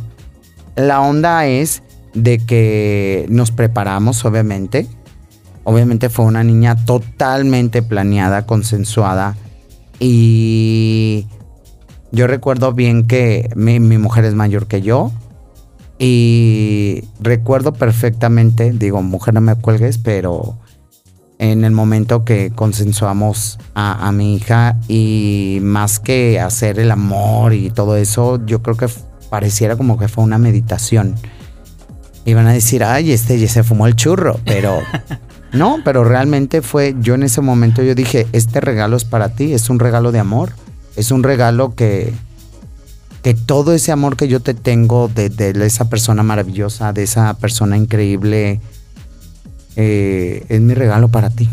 la 0.76 1.02
onda 1.02 1.46
es 1.46 1.84
de 2.16 2.40
que 2.40 3.28
nos 3.30 3.52
preparamos, 3.52 4.26
obviamente. 4.26 4.88
Obviamente 5.66 6.10
fue 6.10 6.26
una 6.26 6.44
niña 6.44 6.84
totalmente 6.84 7.84
planeada, 7.84 8.48
consensuada 8.48 9.36
y 10.00 11.28
yo 12.12 12.28
recuerdo 12.28 12.74
bien 12.74 13.06
que 13.06 13.50
mi, 13.56 13.80
mujer 13.80 14.26
es 14.26 14.34
mayor 14.34 14.68
que 14.68 14.82
yo 14.82 15.12
y 16.00 17.04
recuerdo 17.20 17.74
perfectamente, 17.74 18.72
digo, 18.72 19.02
mujer 19.02 19.34
no 19.34 19.42
me 19.42 19.56
cuelgues, 19.56 19.98
pero 19.98 20.58
en 21.38 21.64
el 21.64 21.72
momento 21.72 22.26
que 22.26 22.52
consensuamos 22.52 23.60
a, 23.76 24.12
mi 24.12 24.36
hija 24.36 24.78
y 24.88 25.60
más 25.62 26.00
que 26.00 26.40
hacer 26.40 26.80
el 26.80 26.92
amor 26.92 27.54
y 27.54 27.70
todo 27.70 27.96
eso, 27.96 28.44
yo 28.46 28.62
creo 28.62 28.76
que 28.76 28.88
pareciera 29.30 29.76
como 29.76 29.98
que 29.98 30.08
fue 30.08 30.24
una 30.24 30.38
meditación. 30.38 31.16
Iban 32.26 32.48
a 32.48 32.54
decir, 32.54 32.84
ay, 32.84 33.12
este 33.12 33.40
ya 33.40 33.48
se 33.48 33.64
fumó 33.64 33.88
el 33.88 33.96
churro, 33.96 34.40
pero 34.46 34.80
no, 35.54 35.78
pero 35.86 36.04
realmente 36.04 36.62
fue, 36.62 36.96
yo 37.00 37.16
en 37.16 37.24
ese 37.24 37.42
momento 37.42 37.84
yo 37.84 37.94
dije, 37.94 38.26
este 38.34 38.62
regalo 38.62 38.98
es 38.98 39.06
para 39.06 39.30
ti, 39.30 39.54
es 39.54 39.70
un 39.70 39.80
regalo 39.80 40.12
de 40.12 40.20
amor 40.20 40.54
es 40.96 41.12
un 41.12 41.24
regalo 41.24 41.76
que, 41.76 42.14
que 43.24 43.34
todo 43.34 43.74
ese 43.74 43.92
amor 43.92 44.16
que 44.16 44.28
yo 44.28 44.40
te 44.40 44.54
tengo 44.54 45.08
de, 45.08 45.54
esa 45.66 45.90
persona 45.90 46.24
maravillosa, 46.24 46.94
de 46.94 47.04
esa 47.04 47.34
persona 47.36 47.78
increíble, 47.78 48.62
eh, 49.76 50.46
es 50.50 50.62
mi 50.62 50.74
regalo 50.74 51.10
para 51.10 51.30
ti. 51.30 51.50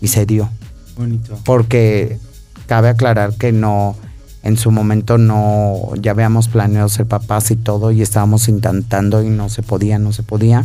Y 0.00 0.08
se 0.08 0.26
dio. 0.26 0.48
Bonito. 0.96 1.38
Porque 1.44 2.18
cabe 2.66 2.88
aclarar 2.88 3.34
que 3.34 3.52
no, 3.52 3.96
en 4.42 4.56
su 4.56 4.70
momento 4.70 5.18
no, 5.18 5.90
ya 6.00 6.12
habíamos 6.12 6.48
planeado 6.48 6.88
ser 6.88 7.06
papás 7.06 7.50
y 7.50 7.56
todo, 7.56 7.90
y 7.90 8.02
estábamos 8.02 8.48
intentando 8.48 9.22
y 9.22 9.30
no 9.30 9.48
se 9.48 9.62
podía, 9.62 9.98
no 9.98 10.12
se 10.12 10.22
podía. 10.22 10.64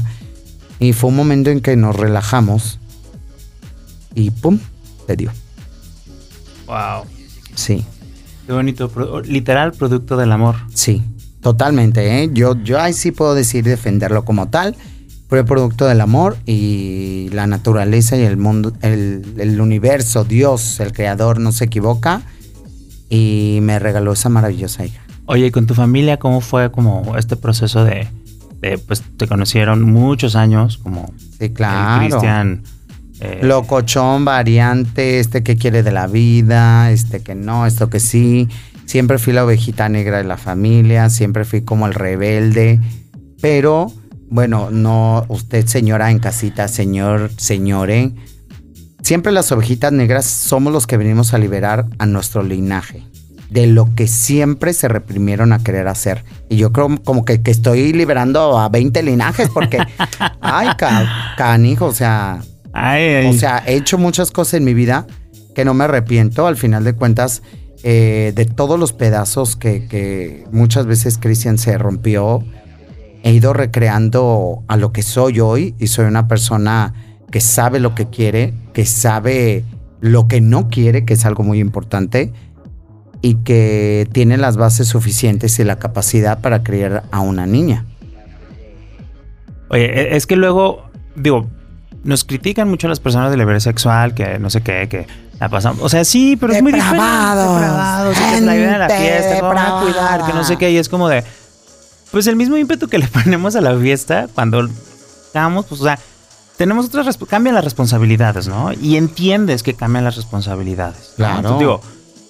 Y 0.80 0.94
fue 0.94 1.10
un 1.10 1.16
momento 1.16 1.50
en 1.50 1.62
que 1.62 1.76
nos 1.76 1.96
relajamos 1.96 2.80
y 4.16 4.32
¡pum! 4.32 4.60
Se 5.08 5.16
dio. 5.16 5.32
Wow. 6.68 7.19
Sí. 7.60 7.84
Qué 8.48 8.54
bonito, 8.54 8.90
literal 9.26 9.74
producto 9.74 10.18
del 10.18 10.32
amor. 10.32 10.56
Sí, 10.74 11.04
totalmente. 11.42 12.24
¿eh? 12.24 12.30
Yo, 12.34 12.56
yo 12.64 12.80
ahí 12.80 12.94
sí 12.94 13.12
puedo 13.12 13.36
decir 13.36 13.64
defenderlo 13.66 14.24
como 14.26 14.48
tal. 14.48 14.76
Fue 15.28 15.44
producto 15.44 15.86
del 15.86 16.02
amor 16.02 16.38
y 16.48 17.30
la 17.32 17.46
naturaleza 17.46 18.18
y 18.18 18.22
el 18.22 18.38
mundo, 18.38 18.74
el, 18.82 19.60
universo, 19.62 20.24
Dios, 20.24 20.80
el 20.80 20.94
creador, 20.94 21.40
no 21.40 21.52
se 21.52 21.66
equivoca 21.66 22.24
y 23.10 23.60
me 23.62 23.78
regaló 23.78 24.14
esa 24.14 24.30
maravillosa 24.30 24.86
hija. 24.86 25.02
Oye, 25.26 25.48
¿y 25.48 25.52
con 25.52 25.68
tu 25.68 25.76
familia 25.76 26.18
cómo 26.18 26.42
fue 26.42 26.72
como 26.72 27.18
este 27.18 27.36
proceso 27.36 27.84
de, 27.84 28.08
pues 28.88 29.04
te 29.18 29.28
conocieron 29.28 29.84
muchos 29.84 30.36
años 30.36 30.80
como 30.80 31.14
sí, 31.38 31.52
claro. 31.52 32.08
Cristian? 32.08 32.64
Eh, 33.22 33.40
Locochón, 33.44 34.24
variante, 34.26 35.20
este 35.20 35.44
que 35.44 35.58
quiere 35.58 35.84
de 35.84 35.92
la 35.92 36.08
vida, 36.08 36.92
este 36.92 37.22
que 37.22 37.36
no, 37.36 37.66
esto 37.66 37.90
que 37.90 38.00
sí. 38.00 38.48
Siempre 38.86 39.20
fui 39.20 39.34
la 39.34 39.46
ovejita 39.46 39.90
negra 39.90 40.18
de 40.18 40.24
la 40.24 40.38
familia, 40.38 41.10
siempre 41.10 41.46
fui 41.46 41.62
como 41.62 41.86
el 41.86 41.94
rebelde, 41.94 42.80
pero 43.42 43.92
bueno, 44.30 44.70
no, 44.72 45.26
usted 45.28 45.66
señora 45.68 46.12
en 46.12 46.20
casita, 46.20 46.68
señor, 46.68 47.32
señore, 47.38 48.14
siempre 49.04 49.32
las 49.32 49.52
ovejitas 49.52 49.92
negras 49.92 50.26
somos 50.26 50.74
los 50.74 50.88
que 50.88 50.98
venimos 50.98 51.34
a 51.34 51.38
liberar 51.38 51.86
a 52.00 52.06
nuestro 52.06 52.42
linaje 52.42 53.04
de 53.50 53.68
lo 53.68 53.94
que 53.96 54.08
siempre 54.08 54.74
se 54.74 54.88
reprimieron 54.88 55.54
a 55.54 55.60
querer 55.60 55.88
hacer. 55.88 56.24
Y 56.50 56.58
yo 56.58 56.72
creo 56.72 56.90
como 57.04 57.26
que, 57.26 57.42
estoy 57.46 57.94
liberando 57.94 58.60
a 58.60 58.70
20 58.70 59.02
linajes 59.04 59.50
porque, 59.50 59.80
ay, 60.42 60.70
canijo, 61.36 61.86
o 61.86 61.94
sea, 61.94 62.42
o 62.74 63.34
sea, 63.34 63.64
he 63.66 63.76
hecho 63.76 63.98
muchas 63.98 64.32
cosas 64.32 64.56
en 64.56 64.64
mi 64.64 64.74
vida 64.74 65.08
que 65.56 65.66
no 65.66 65.74
me 65.74 65.86
arrepiento. 65.86 66.48
Al 66.48 66.58
final 66.58 66.84
de 66.84 66.94
cuentas, 66.94 67.42
eh, 67.84 68.34
de 68.36 68.46
todos 68.46 68.80
los 68.80 68.94
pedazos 68.94 69.56
que, 69.56 70.46
muchas 70.52 70.86
veces 70.86 71.18
Cristian 71.18 71.58
se 71.58 71.78
rompió, 71.78 72.44
he 73.24 73.34
ido 73.34 73.54
recreando 73.54 74.64
a 74.68 74.78
lo 74.78 74.92
que 74.92 75.02
soy 75.02 75.40
hoy 75.40 75.76
y 75.80 75.88
soy 75.88 76.06
una 76.06 76.28
persona 76.28 76.94
que 77.32 77.42
sabe 77.42 77.80
lo 77.80 77.96
que 77.96 78.08
quiere, 78.08 78.54
que 78.74 78.86
sabe 78.86 79.64
lo 80.02 80.28
que 80.28 80.42
no 80.42 80.70
quiere, 80.70 81.06
que 81.06 81.14
es 81.14 81.26
algo 81.26 81.44
muy 81.44 81.60
importante, 81.60 82.32
y 83.22 83.36
que 83.36 84.08
tiene 84.12 84.38
las 84.38 84.58
bases 84.58 84.88
suficientes 84.88 85.60
y 85.60 85.64
la 85.64 85.78
capacidad 85.78 86.42
para 86.42 86.64
criar 86.64 87.04
a 87.12 87.20
una 87.20 87.46
niña. 87.46 87.86
Oye, 89.70 89.86
e, 89.86 90.16
es 90.16 90.26
que 90.26 90.36
luego, 90.36 90.90
digo, 91.16 91.50
nos 92.04 92.24
critican 92.24 92.70
mucho 92.70 92.88
las 92.88 93.00
personas 93.00 93.30
del 93.30 93.40
deber 93.40 93.60
sexual, 93.62 94.14
que 94.14 94.40
no 94.40 94.50
sé 94.50 94.62
qué, 94.62 94.88
que 94.90 95.08
la 95.40 95.50
pasamos. 95.50 95.82
O 95.82 95.90
sea, 95.90 96.04
sí, 96.04 96.38
pero 96.40 96.54
es 96.54 96.62
muy 96.62 96.72
diferente. 96.72 97.06
Depravados. 97.06 98.18
que 98.18 98.42
la 98.42 98.52
a 98.52 98.78
la 98.78 98.90
fiesta, 98.90 99.40
¿cómo 99.40 99.60
a 99.60 99.82
cuidar? 99.82 100.26
Que 100.26 100.34
no 100.34 100.44
sé 100.44 100.58
qué. 100.58 100.72
Y 100.72 100.78
es 100.78 100.90
como 100.90 101.10
de. 101.10 101.24
Pues 102.12 102.28
el 102.28 102.36
mismo 102.36 102.58
ímpetu 102.58 102.88
que 102.88 102.98
le 103.00 103.08
ponemos 103.08 103.56
a 103.56 103.62
la 103.62 103.78
fiesta 103.78 104.28
cuando 104.34 104.68
estamos, 105.26 105.66
pues, 105.68 105.82
o 105.82 105.84
sea, 105.84 106.00
tenemos 106.58 106.88
otras. 106.88 107.18
Cambian 107.30 107.56
las 107.56 107.64
responsabilidades, 107.64 108.48
¿no? 108.48 108.72
Y 108.74 108.98
entiendes 108.98 109.64
que 109.64 109.74
cambian 109.74 110.04
las 110.04 110.16
responsabilidades. 110.16 111.14
Claro. 111.16 111.58
digo, 111.58 111.82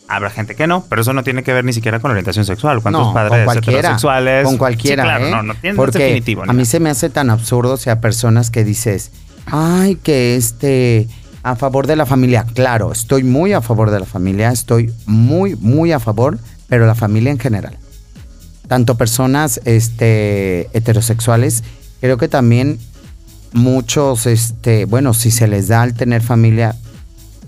habrá 0.08 0.30
gente 0.30 0.56
que 0.56 0.68
no, 0.68 0.84
pero 0.90 1.02
eso 1.02 1.14
no 1.14 1.24
tiene 1.24 1.44
que 1.44 1.54
ver 1.54 1.64
ni 1.64 1.74
siquiera 1.74 2.00
con 2.00 2.12
orientación 2.12 2.46
sexual. 2.46 2.82
¿Cuántos 2.82 3.14
padres 3.14 3.48
heterosexuales? 3.58 4.46
Con 4.46 4.58
cualquiera. 4.58 5.04
claro, 5.04 5.28
¿eh? 5.28 5.32
no, 5.32 5.44
no 5.44 5.56
tiene 5.56 5.76
Porque 5.76 6.00
definitivo. 6.00 6.44
A 6.48 6.54
mí 6.54 6.66
se 6.66 6.80
me 6.80 6.90
hace 6.90 7.10
tan 7.10 7.30
absurdo, 7.30 7.74
o 7.74 7.78
sea, 7.78 8.02
personas 8.02 8.52
que 8.52 8.64
dices, 8.64 9.12
ay, 9.52 9.96
que 9.96 10.36
este 10.36 11.08
a 11.44 11.56
favor 11.56 11.88
de 11.88 11.96
la 11.96 12.06
familia. 12.06 12.46
Claro, 12.54 12.92
estoy 12.92 13.24
muy 13.24 13.54
a 13.54 13.62
favor 13.62 13.92
de 13.92 14.00
la 14.00 14.06
familia, 14.06 14.52
estoy 14.52 14.94
muy, 15.06 15.56
muy 15.56 15.92
a 15.92 16.00
favor, 16.00 16.38
pero 16.68 16.86
la 16.86 16.96
familia 16.96 17.32
en 17.32 17.40
general. 17.40 17.78
Tanto 18.68 18.96
personas 18.96 19.60
este, 19.66 20.70
heterosexuales, 20.78 21.64
creo 22.02 22.18
que 22.18 22.28
también 22.28 22.78
muchos, 23.54 24.26
este, 24.26 24.86
bueno, 24.86 25.14
si 25.14 25.32
se 25.32 25.48
les 25.48 25.68
da 25.68 25.82
al 25.82 25.94
tener 25.94 26.22
familia, 26.22 26.76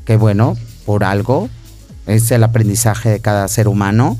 qué 0.05 0.15
bueno, 0.15 0.57
por 0.85 1.03
algo, 1.03 1.49
es 2.07 2.31
el 2.31 2.43
aprendizaje 2.43 3.09
de 3.09 3.19
cada 3.19 3.47
ser 3.47 3.67
humano, 3.67 4.17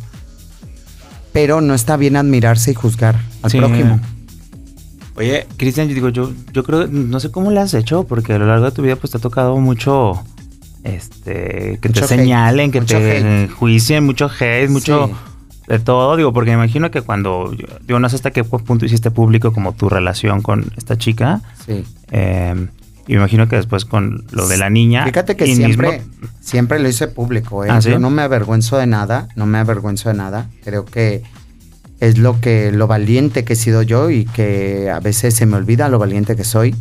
pero 1.34 1.62
no 1.62 1.74
está 1.74 1.98
bien 1.98 2.18
admirarse 2.18 2.72
y 2.72 2.74
juzgar 2.76 3.20
al 3.42 3.52
prójimo. 3.52 4.00
Oye, 5.16 5.46
Cristian, 5.58 5.88
yo 5.88 5.94
digo, 5.94 6.10
yo, 6.10 6.32
yo 6.54 6.64
creo, 6.64 6.88
no 6.88 7.20
sé 7.20 7.32
cómo 7.32 7.52
lo 7.52 7.62
has 7.62 7.74
hecho, 7.74 8.06
porque 8.06 8.34
a 8.34 8.40
lo 8.40 8.46
largo 8.46 8.66
de 8.66 8.72
tu 8.72 8.82
vida 8.82 8.96
pues 8.96 9.12
te 9.12 9.18
ha 9.18 9.22
tocado 9.22 9.58
mucho, 9.58 10.24
este, 10.84 11.80
que 11.82 11.90
te 11.90 12.08
señalen, 12.08 12.72
que 12.72 12.82
te 12.82 13.50
juicien, 13.50 14.06
mucho 14.06 14.30
hate, 14.40 14.70
mucho 14.70 15.12
de 15.68 15.80
todo, 15.80 16.16
digo, 16.16 16.34
porque 16.34 16.52
me 16.52 16.56
imagino 16.56 16.92
que 16.92 17.02
cuando, 17.02 17.54
yo 17.88 18.00
no 18.00 18.10
sé 18.10 18.16
hasta 18.16 18.32
qué 18.32 18.44
punto 18.44 18.86
hiciste 18.86 19.12
público 19.12 19.54
como 19.54 19.74
tu 19.74 19.90
relación 19.90 20.42
con 20.42 20.72
esta 20.78 20.98
chica. 20.98 21.42
Sí. 21.66 21.86
Eh, 22.12 22.68
y 23.08 23.14
me 23.14 23.18
imagino 23.18 23.48
que 23.48 23.56
después 23.56 23.86
con 23.86 24.26
lo 24.32 24.48
de 24.48 24.58
la 24.58 24.70
niña. 24.70 25.06
Fíjate 25.06 25.36
que 25.36 25.46
siempre, 25.54 26.02
siempre 26.40 26.80
lo 26.80 26.88
hice 26.88 27.08
público, 27.08 27.66
¿eh? 27.66 27.70
¿Ah, 27.70 27.80
Yo 27.80 28.00
no 28.00 28.10
me 28.10 28.22
avergüenzo 28.22 28.78
de 28.78 28.88
nada, 28.88 29.28
no 29.36 29.46
me 29.46 29.58
avergüenzo 29.58 30.10
de 30.10 30.16
nada. 30.16 30.50
Creo 30.64 30.86
que 30.86 31.24
es 32.02 32.18
lo 32.18 32.42
que 32.42 32.72
lo 32.72 32.88
valiente 32.88 33.46
que 33.46 33.54
he 33.54 33.56
sido 33.56 33.84
yo 33.84 34.10
y 34.10 34.26
que 34.26 34.90
a 34.90 35.00
veces 35.00 35.36
se 35.36 35.46
me 35.46 35.56
olvida 35.56 35.88
lo 35.88 36.00
valiente 36.00 36.36
que 36.36 36.44
soy. 36.44 36.76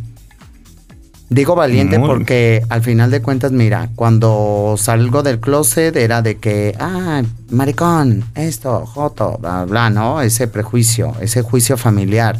Digo 1.31 1.55
valiente 1.55 1.97
porque 1.97 2.61
al 2.67 2.81
final 2.81 3.09
de 3.09 3.21
cuentas, 3.21 3.53
mira, 3.53 3.87
cuando 3.95 4.75
salgo 4.77 5.23
del 5.23 5.39
closet 5.39 5.95
era 5.95 6.21
de 6.21 6.39
que, 6.39 6.75
ah, 6.77 7.21
maricón, 7.51 8.25
esto, 8.35 8.85
joto, 8.85 9.37
bla, 9.39 9.63
bla, 9.63 9.89
¿no? 9.89 10.21
Ese 10.21 10.49
prejuicio, 10.49 11.15
ese 11.21 11.41
juicio 11.41 11.77
familiar. 11.77 12.37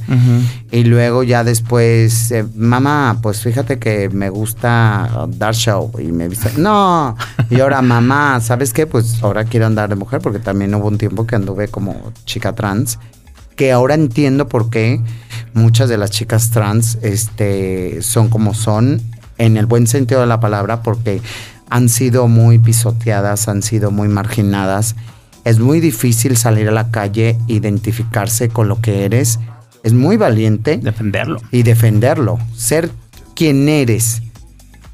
Y 0.72 0.84
luego 0.84 1.24
ya 1.24 1.46
después, 1.46 2.32
eh, 2.32 2.46
mamá, 2.54 3.20
pues 3.22 3.42
fíjate 3.42 3.80
que 3.80 4.10
me 4.10 4.30
gusta 4.30 5.26
dar 5.38 5.56
show. 5.56 5.90
Y 5.98 6.12
me 6.12 6.28
dice, 6.28 6.52
no. 6.58 7.16
Y 7.50 7.62
ahora, 7.62 7.82
mamá, 7.82 8.42
¿sabes 8.42 8.74
qué? 8.74 8.88
Pues 8.88 9.24
ahora 9.24 9.46
quiero 9.46 9.68
andar 9.68 9.88
de 9.88 9.96
mujer 9.96 10.20
porque 10.20 10.40
también 10.40 10.76
hubo 10.76 10.90
un 10.90 10.98
tiempo 10.98 11.26
que 11.26 11.38
anduve 11.38 11.70
como 11.70 12.12
chica 12.26 12.54
trans 12.54 13.00
que 13.56 13.72
ahora 13.72 13.94
entiendo 13.94 14.48
por 14.48 14.70
qué 14.72 15.00
muchas 15.54 15.90
de 15.90 15.98
las 15.98 16.12
chicas 16.12 16.52
trans 16.52 16.98
este, 17.02 18.02
son 18.02 18.30
como 18.30 18.54
son, 18.54 19.02
en 19.38 19.58
el 19.58 19.66
buen 19.66 19.88
sentido 19.88 20.22
de 20.22 20.28
la 20.28 20.40
palabra, 20.40 20.84
porque 20.84 21.22
han 21.70 21.90
sido 21.90 22.28
muy 22.28 22.60
pisoteadas, 22.60 23.48
han 23.48 23.64
sido 23.64 23.92
muy 23.92 24.08
marginadas. 24.08 24.96
Es 25.46 25.60
muy 25.60 25.80
difícil 25.80 26.38
salir 26.38 26.68
a 26.68 26.72
la 26.72 26.92
calle, 26.92 27.38
identificarse 27.48 28.50
con 28.50 28.68
lo 28.68 28.82
que 28.82 29.06
eres. 29.06 29.40
Es 29.84 29.94
muy 29.94 30.18
valiente. 30.18 30.78
Defenderlo. 30.78 31.40
Y 31.52 31.64
defenderlo. 31.64 32.38
Ser 32.56 32.92
quien 33.36 33.68
eres. 33.68 34.22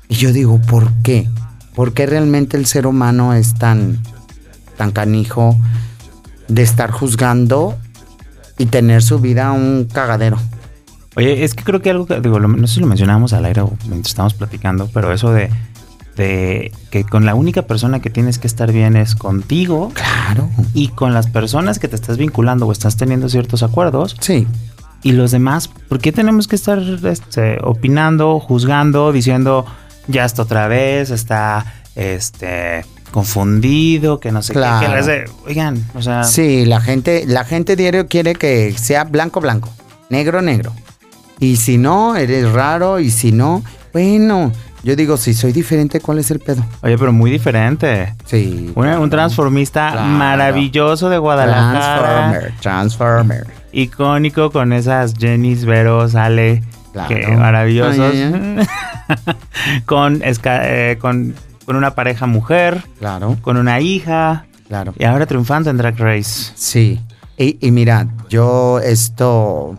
Y 0.07 0.15
yo 0.15 0.31
digo, 0.31 0.61
¿por 0.61 0.93
qué? 1.01 1.27
¿Por 1.75 1.93
qué 1.93 2.05
realmente 2.05 2.57
el 2.57 2.65
ser 2.65 2.87
humano 2.87 3.33
es 3.33 3.55
tan, 3.55 4.01
tan 4.77 4.91
canijo 4.91 5.57
de 6.47 6.61
estar 6.61 6.91
juzgando 6.91 7.77
y 8.57 8.65
tener 8.67 9.01
su 9.01 9.19
vida 9.19 9.51
un 9.51 9.85
cagadero. 9.91 10.37
Oye, 11.15 11.43
es 11.43 11.55
que 11.55 11.63
creo 11.63 11.81
que 11.81 11.89
algo 11.89 12.05
que, 12.05 12.19
digo, 12.21 12.39
no 12.39 12.67
sé 12.67 12.75
si 12.75 12.79
lo 12.79 12.87
mencionábamos 12.87 13.33
al 13.33 13.45
aire 13.45 13.61
o 13.61 13.73
mientras 13.87 14.09
estábamos 14.09 14.35
platicando, 14.35 14.89
pero 14.93 15.11
eso 15.11 15.31
de, 15.31 15.49
de 16.15 16.71
que 16.91 17.03
con 17.03 17.25
la 17.25 17.35
única 17.35 17.63
persona 17.63 18.01
que 18.01 18.09
tienes 18.09 18.37
que 18.37 18.47
estar 18.47 18.71
bien 18.71 18.95
es 18.95 19.15
contigo. 19.15 19.91
Claro. 19.93 20.49
Y 20.73 20.89
con 20.89 21.13
las 21.13 21.27
personas 21.27 21.79
que 21.79 21.87
te 21.87 21.95
estás 21.95 22.17
vinculando 22.17 22.67
o 22.67 22.71
estás 22.71 22.97
teniendo 22.97 23.29
ciertos 23.29 23.63
acuerdos. 23.63 24.15
Sí. 24.19 24.45
Y 25.03 25.13
los 25.13 25.31
demás, 25.31 25.67
¿por 25.67 25.99
qué 25.99 26.11
tenemos 26.11 26.47
que 26.47 26.55
estar 26.55 26.79
este, 26.79 27.59
opinando, 27.63 28.39
juzgando, 28.39 29.11
diciendo, 29.11 29.65
ya 30.07 30.25
está 30.25 30.41
otra 30.41 30.67
vez, 30.67 31.11
está, 31.11 31.65
este, 31.95 32.83
confundido, 33.11 34.19
que 34.19 34.31
no 34.31 34.41
sé 34.41 34.53
qué. 34.53 35.25
oigan, 35.45 35.83
o 35.93 36.01
sea. 36.01 36.23
Sí, 36.23 36.65
la 36.65 36.81
gente, 36.81 37.25
la 37.27 37.43
gente 37.43 37.75
diario 37.75 38.07
quiere 38.07 38.35
que 38.35 38.73
sea 38.77 39.03
blanco, 39.03 39.41
blanco, 39.41 39.69
negro, 40.09 40.41
negro. 40.41 40.73
Y 41.39 41.57
si 41.57 41.77
no, 41.77 42.15
eres 42.15 42.51
raro, 42.51 42.99
y 42.99 43.11
si 43.11 43.31
no, 43.31 43.63
bueno, 43.93 44.51
yo 44.83 44.95
digo, 44.95 45.17
si 45.17 45.33
soy 45.33 45.51
diferente, 45.51 45.99
¿cuál 45.99 46.19
es 46.19 46.31
el 46.31 46.39
pedo? 46.39 46.63
Oye, 46.81 46.97
pero 46.97 47.11
muy 47.11 47.29
diferente. 47.29 48.13
Sí. 48.25 48.71
Un, 48.75 49.09
transformista 49.09 49.91
maravilloso 49.95 51.09
de 51.09 51.17
Guadalajara. 51.17 52.29
Transformer, 52.29 52.53
Transformer. 52.61 53.47
Icónico 53.71 54.51
con 54.51 54.73
esas 54.73 55.13
Jennys, 55.15 55.65
Veros, 55.65 56.15
Ale. 56.15 56.63
Claro. 56.93 57.37
maravillosos. 57.37 58.15
con, 59.85 60.21
eh, 60.23 60.97
con 60.99 61.35
con 61.67 61.75
una 61.75 61.95
pareja 61.95 62.27
mujer, 62.27 62.81
claro, 62.97 63.35
con 63.41 63.57
una 63.57 63.81
hija, 63.81 64.45
claro, 64.69 64.93
y 64.97 65.03
ahora 65.03 65.25
triunfando 65.25 65.69
en 65.69 65.75
Drag 65.75 65.99
Race. 65.99 66.53
Sí, 66.55 66.97
y, 67.37 67.57
y 67.59 67.71
mira, 67.71 68.07
yo 68.29 68.79
esto 68.79 69.77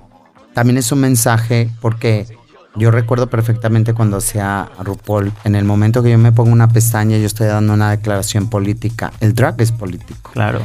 también 0.53 0.77
es 0.77 0.93
un 0.93 1.01
mensaje 1.01 1.71
porque 1.81 2.27
yo 2.77 2.91
recuerdo 2.91 3.31
perfectamente 3.31 3.95
cuando 3.95 4.19
hacía 4.19 4.69
RuPaul, 4.81 5.33
en 5.45 5.55
el 5.55 5.65
momento 5.65 6.03
que 6.03 6.11
yo 6.11 6.19
me 6.19 6.31
pongo 6.31 6.53
una 6.53 6.69
pestaña, 6.69 7.17
yo 7.17 7.25
estoy 7.25 7.47
dando 7.47 7.73
una 7.73 7.91
declaración 7.91 8.51
política. 8.51 9.11
El 9.21 9.35
drag 9.35 9.59
es 9.63 9.73
político. 9.73 10.33
Claro. 10.35 10.61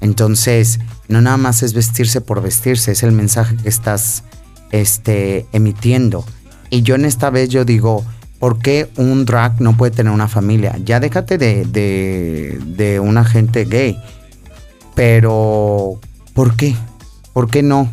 Entonces, 0.00 0.80
no 1.06 1.20
nada 1.20 1.36
más 1.36 1.62
es 1.62 1.74
vestirse 1.74 2.22
por 2.22 2.40
vestirse, 2.40 2.92
es 2.92 3.02
el 3.02 3.12
mensaje 3.12 3.56
que 3.58 3.68
estás 3.68 4.24
este, 4.70 5.46
emitiendo. 5.52 6.24
Y 6.70 6.80
yo 6.80 6.94
en 6.94 7.04
esta 7.04 7.28
vez 7.28 7.50
yo 7.50 7.66
digo, 7.66 8.06
¿por 8.42 8.58
qué 8.58 8.90
un 8.96 9.24
drag 9.24 9.62
no 9.62 9.76
puede 9.76 9.92
tener 9.92 10.12
una 10.12 10.26
familia? 10.26 10.76
Ya 10.84 10.98
déjate 10.98 11.38
de, 11.38 11.64
de, 11.64 12.58
de 12.66 12.98
una 12.98 13.24
gente 13.24 13.64
gay, 13.64 13.96
pero 14.94 16.00
¿Por 16.34 16.56
qué? 16.56 16.74
¿Por 17.32 17.50
qué 17.50 17.62
no? 17.62 17.90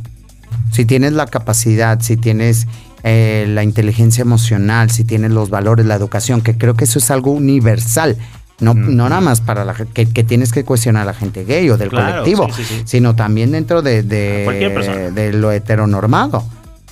Si 0.71 0.85
tienes 0.85 1.13
la 1.13 1.25
capacidad, 1.25 1.99
si 2.01 2.17
tienes 2.17 2.67
eh, 3.03 3.45
la 3.49 3.63
inteligencia 3.63 4.21
emocional, 4.21 4.89
si 4.89 5.03
tienes 5.03 5.31
los 5.31 5.49
valores, 5.49 5.85
la 5.85 5.95
educación, 5.95 6.41
que 6.41 6.57
creo 6.57 6.75
que 6.75 6.85
eso 6.85 6.99
es 6.99 7.11
algo 7.11 7.31
universal. 7.31 8.17
No, 8.59 8.73
no 8.73 9.07
nada 9.07 9.21
más 9.21 9.39
para 9.39 9.63
la 9.63 9.73
que, 9.73 10.05
que 10.05 10.23
tienes 10.25 10.51
que 10.51 10.65
cuestionar 10.65 11.03
a 11.03 11.05
la 11.05 11.13
gente 11.13 11.45
gay 11.45 11.69
o 11.69 11.77
del 11.77 11.89
colectivo, 11.89 12.47
sino 12.83 13.15
también 13.15 13.51
dentro 13.51 13.81
de, 13.81 14.03
de, 14.03 15.11
de 15.13 15.33
lo 15.33 15.51
heteronormado. 15.51 16.43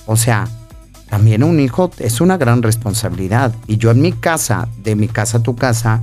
O 0.06 0.16
sea, 0.16 0.48
también 1.08 1.42
un 1.42 1.58
hijo 1.60 1.90
es 1.98 2.20
una 2.20 2.36
gran 2.36 2.62
responsabilidad. 2.62 3.54
Y 3.66 3.78
yo 3.78 3.90
en 3.90 4.00
mi 4.00 4.12
casa, 4.12 4.68
de 4.82 4.94
mi 4.94 5.08
casa 5.08 5.38
a 5.38 5.42
tu 5.42 5.56
casa, 5.56 6.02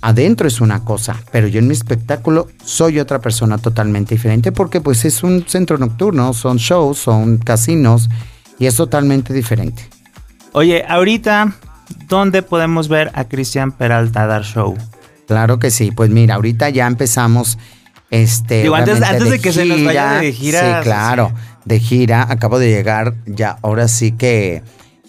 adentro 0.00 0.46
es 0.46 0.60
una 0.60 0.84
cosa, 0.84 1.16
pero 1.32 1.48
yo 1.48 1.60
en 1.60 1.66
mi 1.66 1.72
espectáculo 1.72 2.48
soy 2.62 3.00
otra 3.00 3.20
persona 3.20 3.56
totalmente 3.56 4.14
diferente 4.14 4.52
porque 4.52 4.80
pues 4.82 5.04
es 5.06 5.22
un 5.22 5.44
centro 5.48 5.78
nocturno, 5.78 6.34
son 6.34 6.58
shows, 6.58 6.98
son 6.98 7.38
casinos 7.38 8.10
y 8.58 8.66
es 8.66 8.76
totalmente 8.76 9.32
diferente. 9.32 9.88
Oye, 10.52 10.84
ahorita, 10.86 11.54
¿dónde 12.06 12.42
podemos 12.42 12.88
ver 12.88 13.10
a 13.14 13.24
Cristian 13.24 13.72
Peralta 13.72 14.26
dar 14.26 14.44
show? 14.44 14.76
Claro 15.26 15.58
que 15.58 15.70
sí, 15.70 15.90
pues 15.90 16.10
mira, 16.10 16.34
ahorita 16.34 16.68
ya 16.68 16.86
empezamos 16.86 17.58
este 18.14 18.62
Digo, 18.62 18.76
antes, 18.76 19.00
de, 19.00 19.40
que 19.40 19.52
se 19.52 19.64
nos 19.64 19.82
vaya 19.84 20.20
de 20.20 20.32
gira. 20.32 20.78
Sí, 20.78 20.84
claro, 20.84 21.32
de 21.64 21.80
gira. 21.80 22.26
Acabo 22.30 22.60
de 22.60 22.68
llegar 22.68 23.14
ya, 23.26 23.58
ahora 23.62 23.88
sí 23.88 24.12
que 24.12 24.62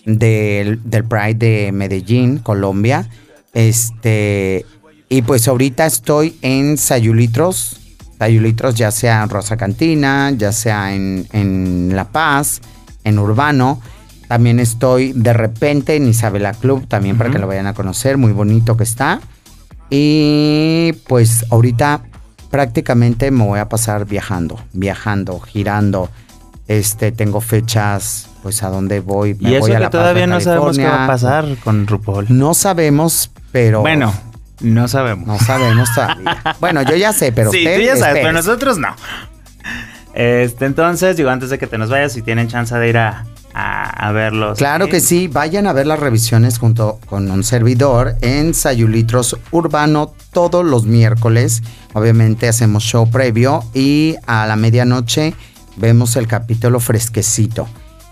del, 0.06 0.80
del 0.84 1.04
Pride 1.04 1.36
de 1.36 1.72
Medellín, 1.72 2.40
Colombia. 2.40 3.08
Este, 3.54 4.66
y 5.08 5.22
pues 5.22 5.48
ahorita 5.48 5.86
estoy 5.86 6.38
en 6.42 6.78
Sayulitros, 6.78 7.80
Sayulitros 8.18 8.76
ya 8.76 8.90
sea 8.90 9.22
en 9.22 9.30
Rosa 9.30 9.56
Cantina, 9.56 10.32
ya 10.32 10.52
sea 10.52 10.96
en, 10.96 11.28
en 11.32 11.96
La 11.96 12.06
Paz, 12.06 12.62
en 13.04 13.20
Urbano. 13.20 13.82
También 14.28 14.60
estoy 14.60 15.14
de 15.14 15.34
repente 15.34 15.96
en 15.96 16.08
Isabela 16.08 16.54
Club, 16.54 16.88
también 16.88 17.20
para 17.20 17.30
que 17.30 17.38
lo 17.38 17.46
vayan 17.46 17.68
a 17.68 17.76
conocer, 17.76 18.18
muy 18.18 18.32
bonito 18.32 18.76
que 18.76 18.84
está. 18.84 19.22
Y 19.92 20.94
pues 21.08 21.46
ahorita 21.52 22.02
prácticamente 22.56 23.32
me 23.32 23.44
voy 23.44 23.60
a 23.60 23.68
pasar 23.68 24.06
viajando, 24.06 24.58
viajando, 24.72 25.42
girando. 25.42 26.10
Este, 26.70 27.12
tengo 27.12 27.42
fechas, 27.42 28.30
pues 28.44 28.64
a 28.64 28.70
dónde 28.70 29.02
voy. 29.02 29.34
Me 29.34 29.50
y 29.50 29.56
eso 29.56 29.68
voy 29.68 29.74
a 29.74 29.80
que 29.80 29.90
todavía 29.90 30.26
no 30.26 30.40
sabemos 30.40 30.78
qué 30.78 30.86
va 30.86 31.04
a 31.04 31.08
pasar 31.08 31.46
con 31.66 31.86
RuPaul. 31.86 32.28
No 32.30 32.54
sabemos, 32.54 33.30
pero. 33.52 33.82
Bueno, 33.82 34.14
no 34.62 34.88
sabemos. 34.88 35.28
No 35.28 35.38
sabemos 35.38 35.94
todavía. 35.94 36.56
bueno, 36.62 36.82
yo 36.84 36.96
ya 36.96 37.12
sé, 37.12 37.34
pero 37.34 37.52
sí, 37.52 37.66
tú 37.76 37.82
ya 37.82 37.98
sabes, 37.98 38.22
pero 38.22 38.32
nosotros 38.32 38.78
no. 38.78 38.96
Este, 40.14 40.66
entonces, 40.66 41.18
digo, 41.18 41.30
antes 41.30 41.50
de 41.50 41.58
que 41.58 41.68
te 41.68 41.78
nos 41.78 41.90
vayas, 41.90 42.14
si 42.14 42.22
tienen 42.22 42.48
chance 42.48 42.74
de 42.74 42.88
ir 42.88 42.98
a, 42.98 43.26
a, 43.58 44.12
verlos. 44.12 44.58
Claro 44.58 44.90
que 44.90 45.00
sí, 45.00 45.28
vayan 45.30 45.66
a 45.66 45.74
ver 45.74 45.88
las 45.88 46.00
revisiones 46.00 46.60
junto 46.60 47.00
con 47.06 47.32
un 47.32 47.44
servidor 47.44 48.18
en 48.22 48.54
Sayulitros 48.54 49.38
Urbano 49.52 50.14
todos 50.34 50.66
los 50.66 50.86
miércoles. 50.86 51.64
Obviamente 51.94 52.50
hacemos 52.50 52.84
show 52.84 53.10
previo 53.10 53.64
y 53.74 54.16
a 54.28 54.46
la 54.46 54.58
medianoche 54.58 55.34
vemos 55.78 56.18
el 56.18 56.28
capítulo 56.28 56.82
fresquecito. 56.82 57.68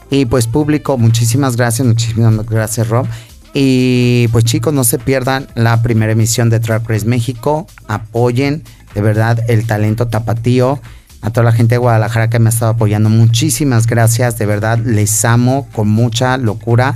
Y 0.09 0.25
pues 0.25 0.47
público, 0.47 0.97
muchísimas 0.97 1.57
gracias, 1.57 1.85
muchísimas 1.85 2.45
gracias 2.45 2.87
Rob. 2.87 3.05
Y 3.53 4.29
pues 4.29 4.45
chicos, 4.45 4.73
no 4.73 4.85
se 4.85 4.97
pierdan 4.97 5.47
la 5.55 5.81
primera 5.81 6.13
emisión 6.13 6.49
de 6.49 6.61
Trap 6.61 6.87
Race 6.87 7.05
México. 7.05 7.67
Apoyen 7.87 8.63
de 8.95 9.01
verdad 9.01 9.39
el 9.49 9.67
talento 9.67 10.07
tapatío. 10.07 10.79
A 11.23 11.29
toda 11.29 11.45
la 11.45 11.53
gente 11.53 11.75
de 11.75 11.79
Guadalajara 11.79 12.29
que 12.29 12.37
me 12.37 12.47
ha 12.47 12.49
estado 12.49 12.71
apoyando, 12.71 13.09
muchísimas 13.09 13.87
gracias. 13.87 14.37
De 14.37 14.45
verdad, 14.45 14.77
les 14.77 15.23
amo 15.23 15.69
con 15.71 15.87
mucha 15.87 16.37
locura. 16.37 16.95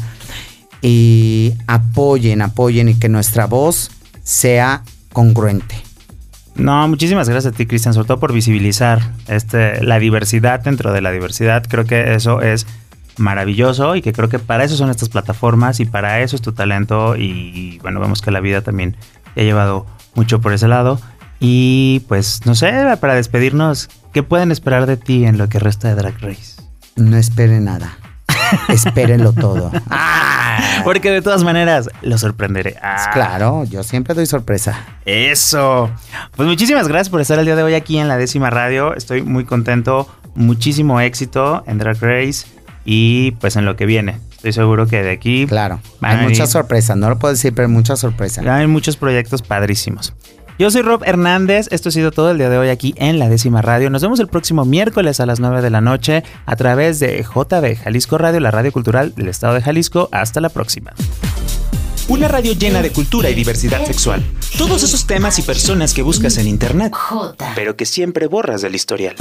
Y 0.82 1.54
apoyen, 1.66 2.42
apoyen 2.42 2.90
y 2.90 2.96
que 2.96 3.08
nuestra 3.08 3.48
voz 3.48 3.90
sea 4.24 4.84
congruente. 5.14 5.76
No, 6.56 6.88
muchísimas 6.90 7.30
gracias 7.30 7.54
a 7.54 7.58
ti, 7.58 7.66
Cristian, 7.66 7.94
sobre 7.94 8.08
todo 8.08 8.20
por 8.20 8.34
visibilizar 8.34 9.00
este, 9.28 9.82
la 9.82 9.98
diversidad 9.98 10.60
dentro 10.60 10.92
de 10.92 11.00
la 11.00 11.12
diversidad. 11.12 11.64
Creo 11.68 11.86
que 11.86 12.14
eso 12.14 12.42
es 12.42 12.68
maravilloso 13.18 13.96
y 13.96 14.02
que 14.02 14.12
creo 14.12 14.28
que 14.28 14.40
para 14.40 14.66
eso 14.66 14.76
son 14.76 14.90
estas 14.90 15.08
plataformas 15.08 15.80
y 15.80 15.86
para 15.86 16.20
eso 16.20 16.36
es 16.36 16.42
tu 16.42 16.52
talento 16.52 17.16
y 17.16 17.80
bueno, 17.82 18.00
vemos 18.00 18.22
que 18.22 18.32
la 18.32 18.42
vida 18.42 18.62
también 18.62 18.96
te 19.34 19.42
ha 19.42 19.44
llevado 19.44 19.86
mucho 20.16 20.42
por 20.42 20.52
ese 20.52 20.68
lado. 20.68 21.00
Y 21.40 22.02
pues 22.08 22.46
no 22.46 22.56
sé, 22.56 22.72
para 23.00 23.16
despedirnos, 23.16 23.90
¿qué 24.14 24.24
pueden 24.24 24.52
esperar 24.52 24.86
de 24.86 24.98
ti 24.98 25.26
en 25.26 25.38
lo 25.38 25.50
que 25.50 25.60
resta 25.60 25.90
de 25.90 25.96
Drag 25.96 26.20
Race? 26.20 26.62
No 26.96 27.18
esperen 27.18 27.66
nada. 27.66 27.98
Espérenlo 28.70 29.34
todo. 29.34 29.72
Ah, 29.90 30.82
porque 30.84 31.12
de 31.12 31.22
todas 31.22 31.44
maneras 31.44 31.90
lo 32.02 32.18
sorprenderé. 32.18 32.76
Ah. 32.82 33.10
Claro, 33.14 33.64
yo 33.66 33.84
siempre 33.84 34.14
doy 34.14 34.26
sorpresa. 34.26 34.86
Eso. 35.06 35.92
Pues 36.36 36.48
muchísimas 36.48 36.88
gracias 36.88 37.10
por 37.10 37.22
estar 37.22 37.38
el 37.40 37.46
día 37.46 37.56
de 37.56 37.64
hoy 37.64 37.74
aquí 37.74 37.98
en 37.98 38.08
la 38.08 38.18
décima 38.18 38.50
radio. 38.50 38.96
Estoy 38.96 39.22
muy 39.22 39.46
contento. 39.46 40.08
Muchísimo 40.36 41.02
éxito 41.02 41.64
en 41.66 41.80
Drag 41.80 41.98
Race 42.00 42.46
y 42.86 43.32
pues 43.32 43.56
en 43.56 43.66
lo 43.66 43.76
que 43.76 43.86
viene. 43.86 44.20
Estoy 44.32 44.54
seguro 44.54 44.86
que 44.86 45.02
de 45.02 45.12
aquí. 45.12 45.48
Claro. 45.48 45.82
Hay 46.02 46.18
muchas 46.18 46.52
sorpresas, 46.52 46.96
no 46.96 47.10
lo 47.10 47.18
puedo 47.18 47.34
decir, 47.34 47.54
pero 47.56 47.68
muchas 47.68 48.00
sorpresas. 48.00 48.46
Hay 48.46 48.68
muchos 48.68 48.96
proyectos 48.96 49.42
padrísimos. 49.42 50.14
Yo 50.60 50.72
soy 50.72 50.82
Rob 50.82 51.04
Hernández, 51.06 51.68
esto 51.70 51.90
ha 51.90 51.92
sido 51.92 52.12
todo 52.12 52.32
el 52.32 52.40
día 52.40 52.50
de 52.50 52.58
hoy 52.58 52.70
aquí 52.70 52.96
en 52.98 53.20
la 53.20 53.30
décima 53.30 53.62
radio. 53.62 53.92
Nos 53.92 54.02
vemos 54.02 54.20
el 54.20 54.28
próximo 54.28 54.66
miércoles 54.66 55.20
a 55.20 55.28
las 55.28 55.40
9 55.40 55.62
de 55.62 55.70
la 55.70 55.82
noche 55.82 56.24
a 56.48 56.56
través 56.56 57.00
de 57.00 57.24
JB 57.24 57.78
Jalisco 57.78 58.18
Radio, 58.18 58.40
la 58.40 58.50
radio 58.50 58.72
cultural 58.72 59.14
del 59.14 59.28
estado 59.28 59.54
de 59.54 59.62
Jalisco. 59.62 60.10
Hasta 60.12 60.42
la 60.42 60.50
próxima. 60.50 60.94
Una 62.08 62.28
radio 62.28 62.54
llena 62.54 62.82
de 62.82 62.90
cultura 62.90 63.30
y 63.30 63.36
diversidad 63.36 63.86
sexual. 63.86 64.26
Todos 64.58 64.82
esos 64.82 65.06
temas 65.06 65.38
y 65.38 65.44
personas 65.44 65.94
que 65.94 66.02
buscas 66.02 66.40
en 66.40 66.48
internet, 66.48 66.92
pero 67.54 67.76
que 67.76 67.86
siempre 67.86 68.26
borras 68.26 68.64
del 68.64 68.74
historial. 68.74 69.16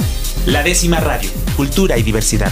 La 0.47 0.63
décima 0.63 0.99
radio, 0.99 1.29
cultura 1.55 1.99
y 1.99 2.01
diversidad. 2.01 2.51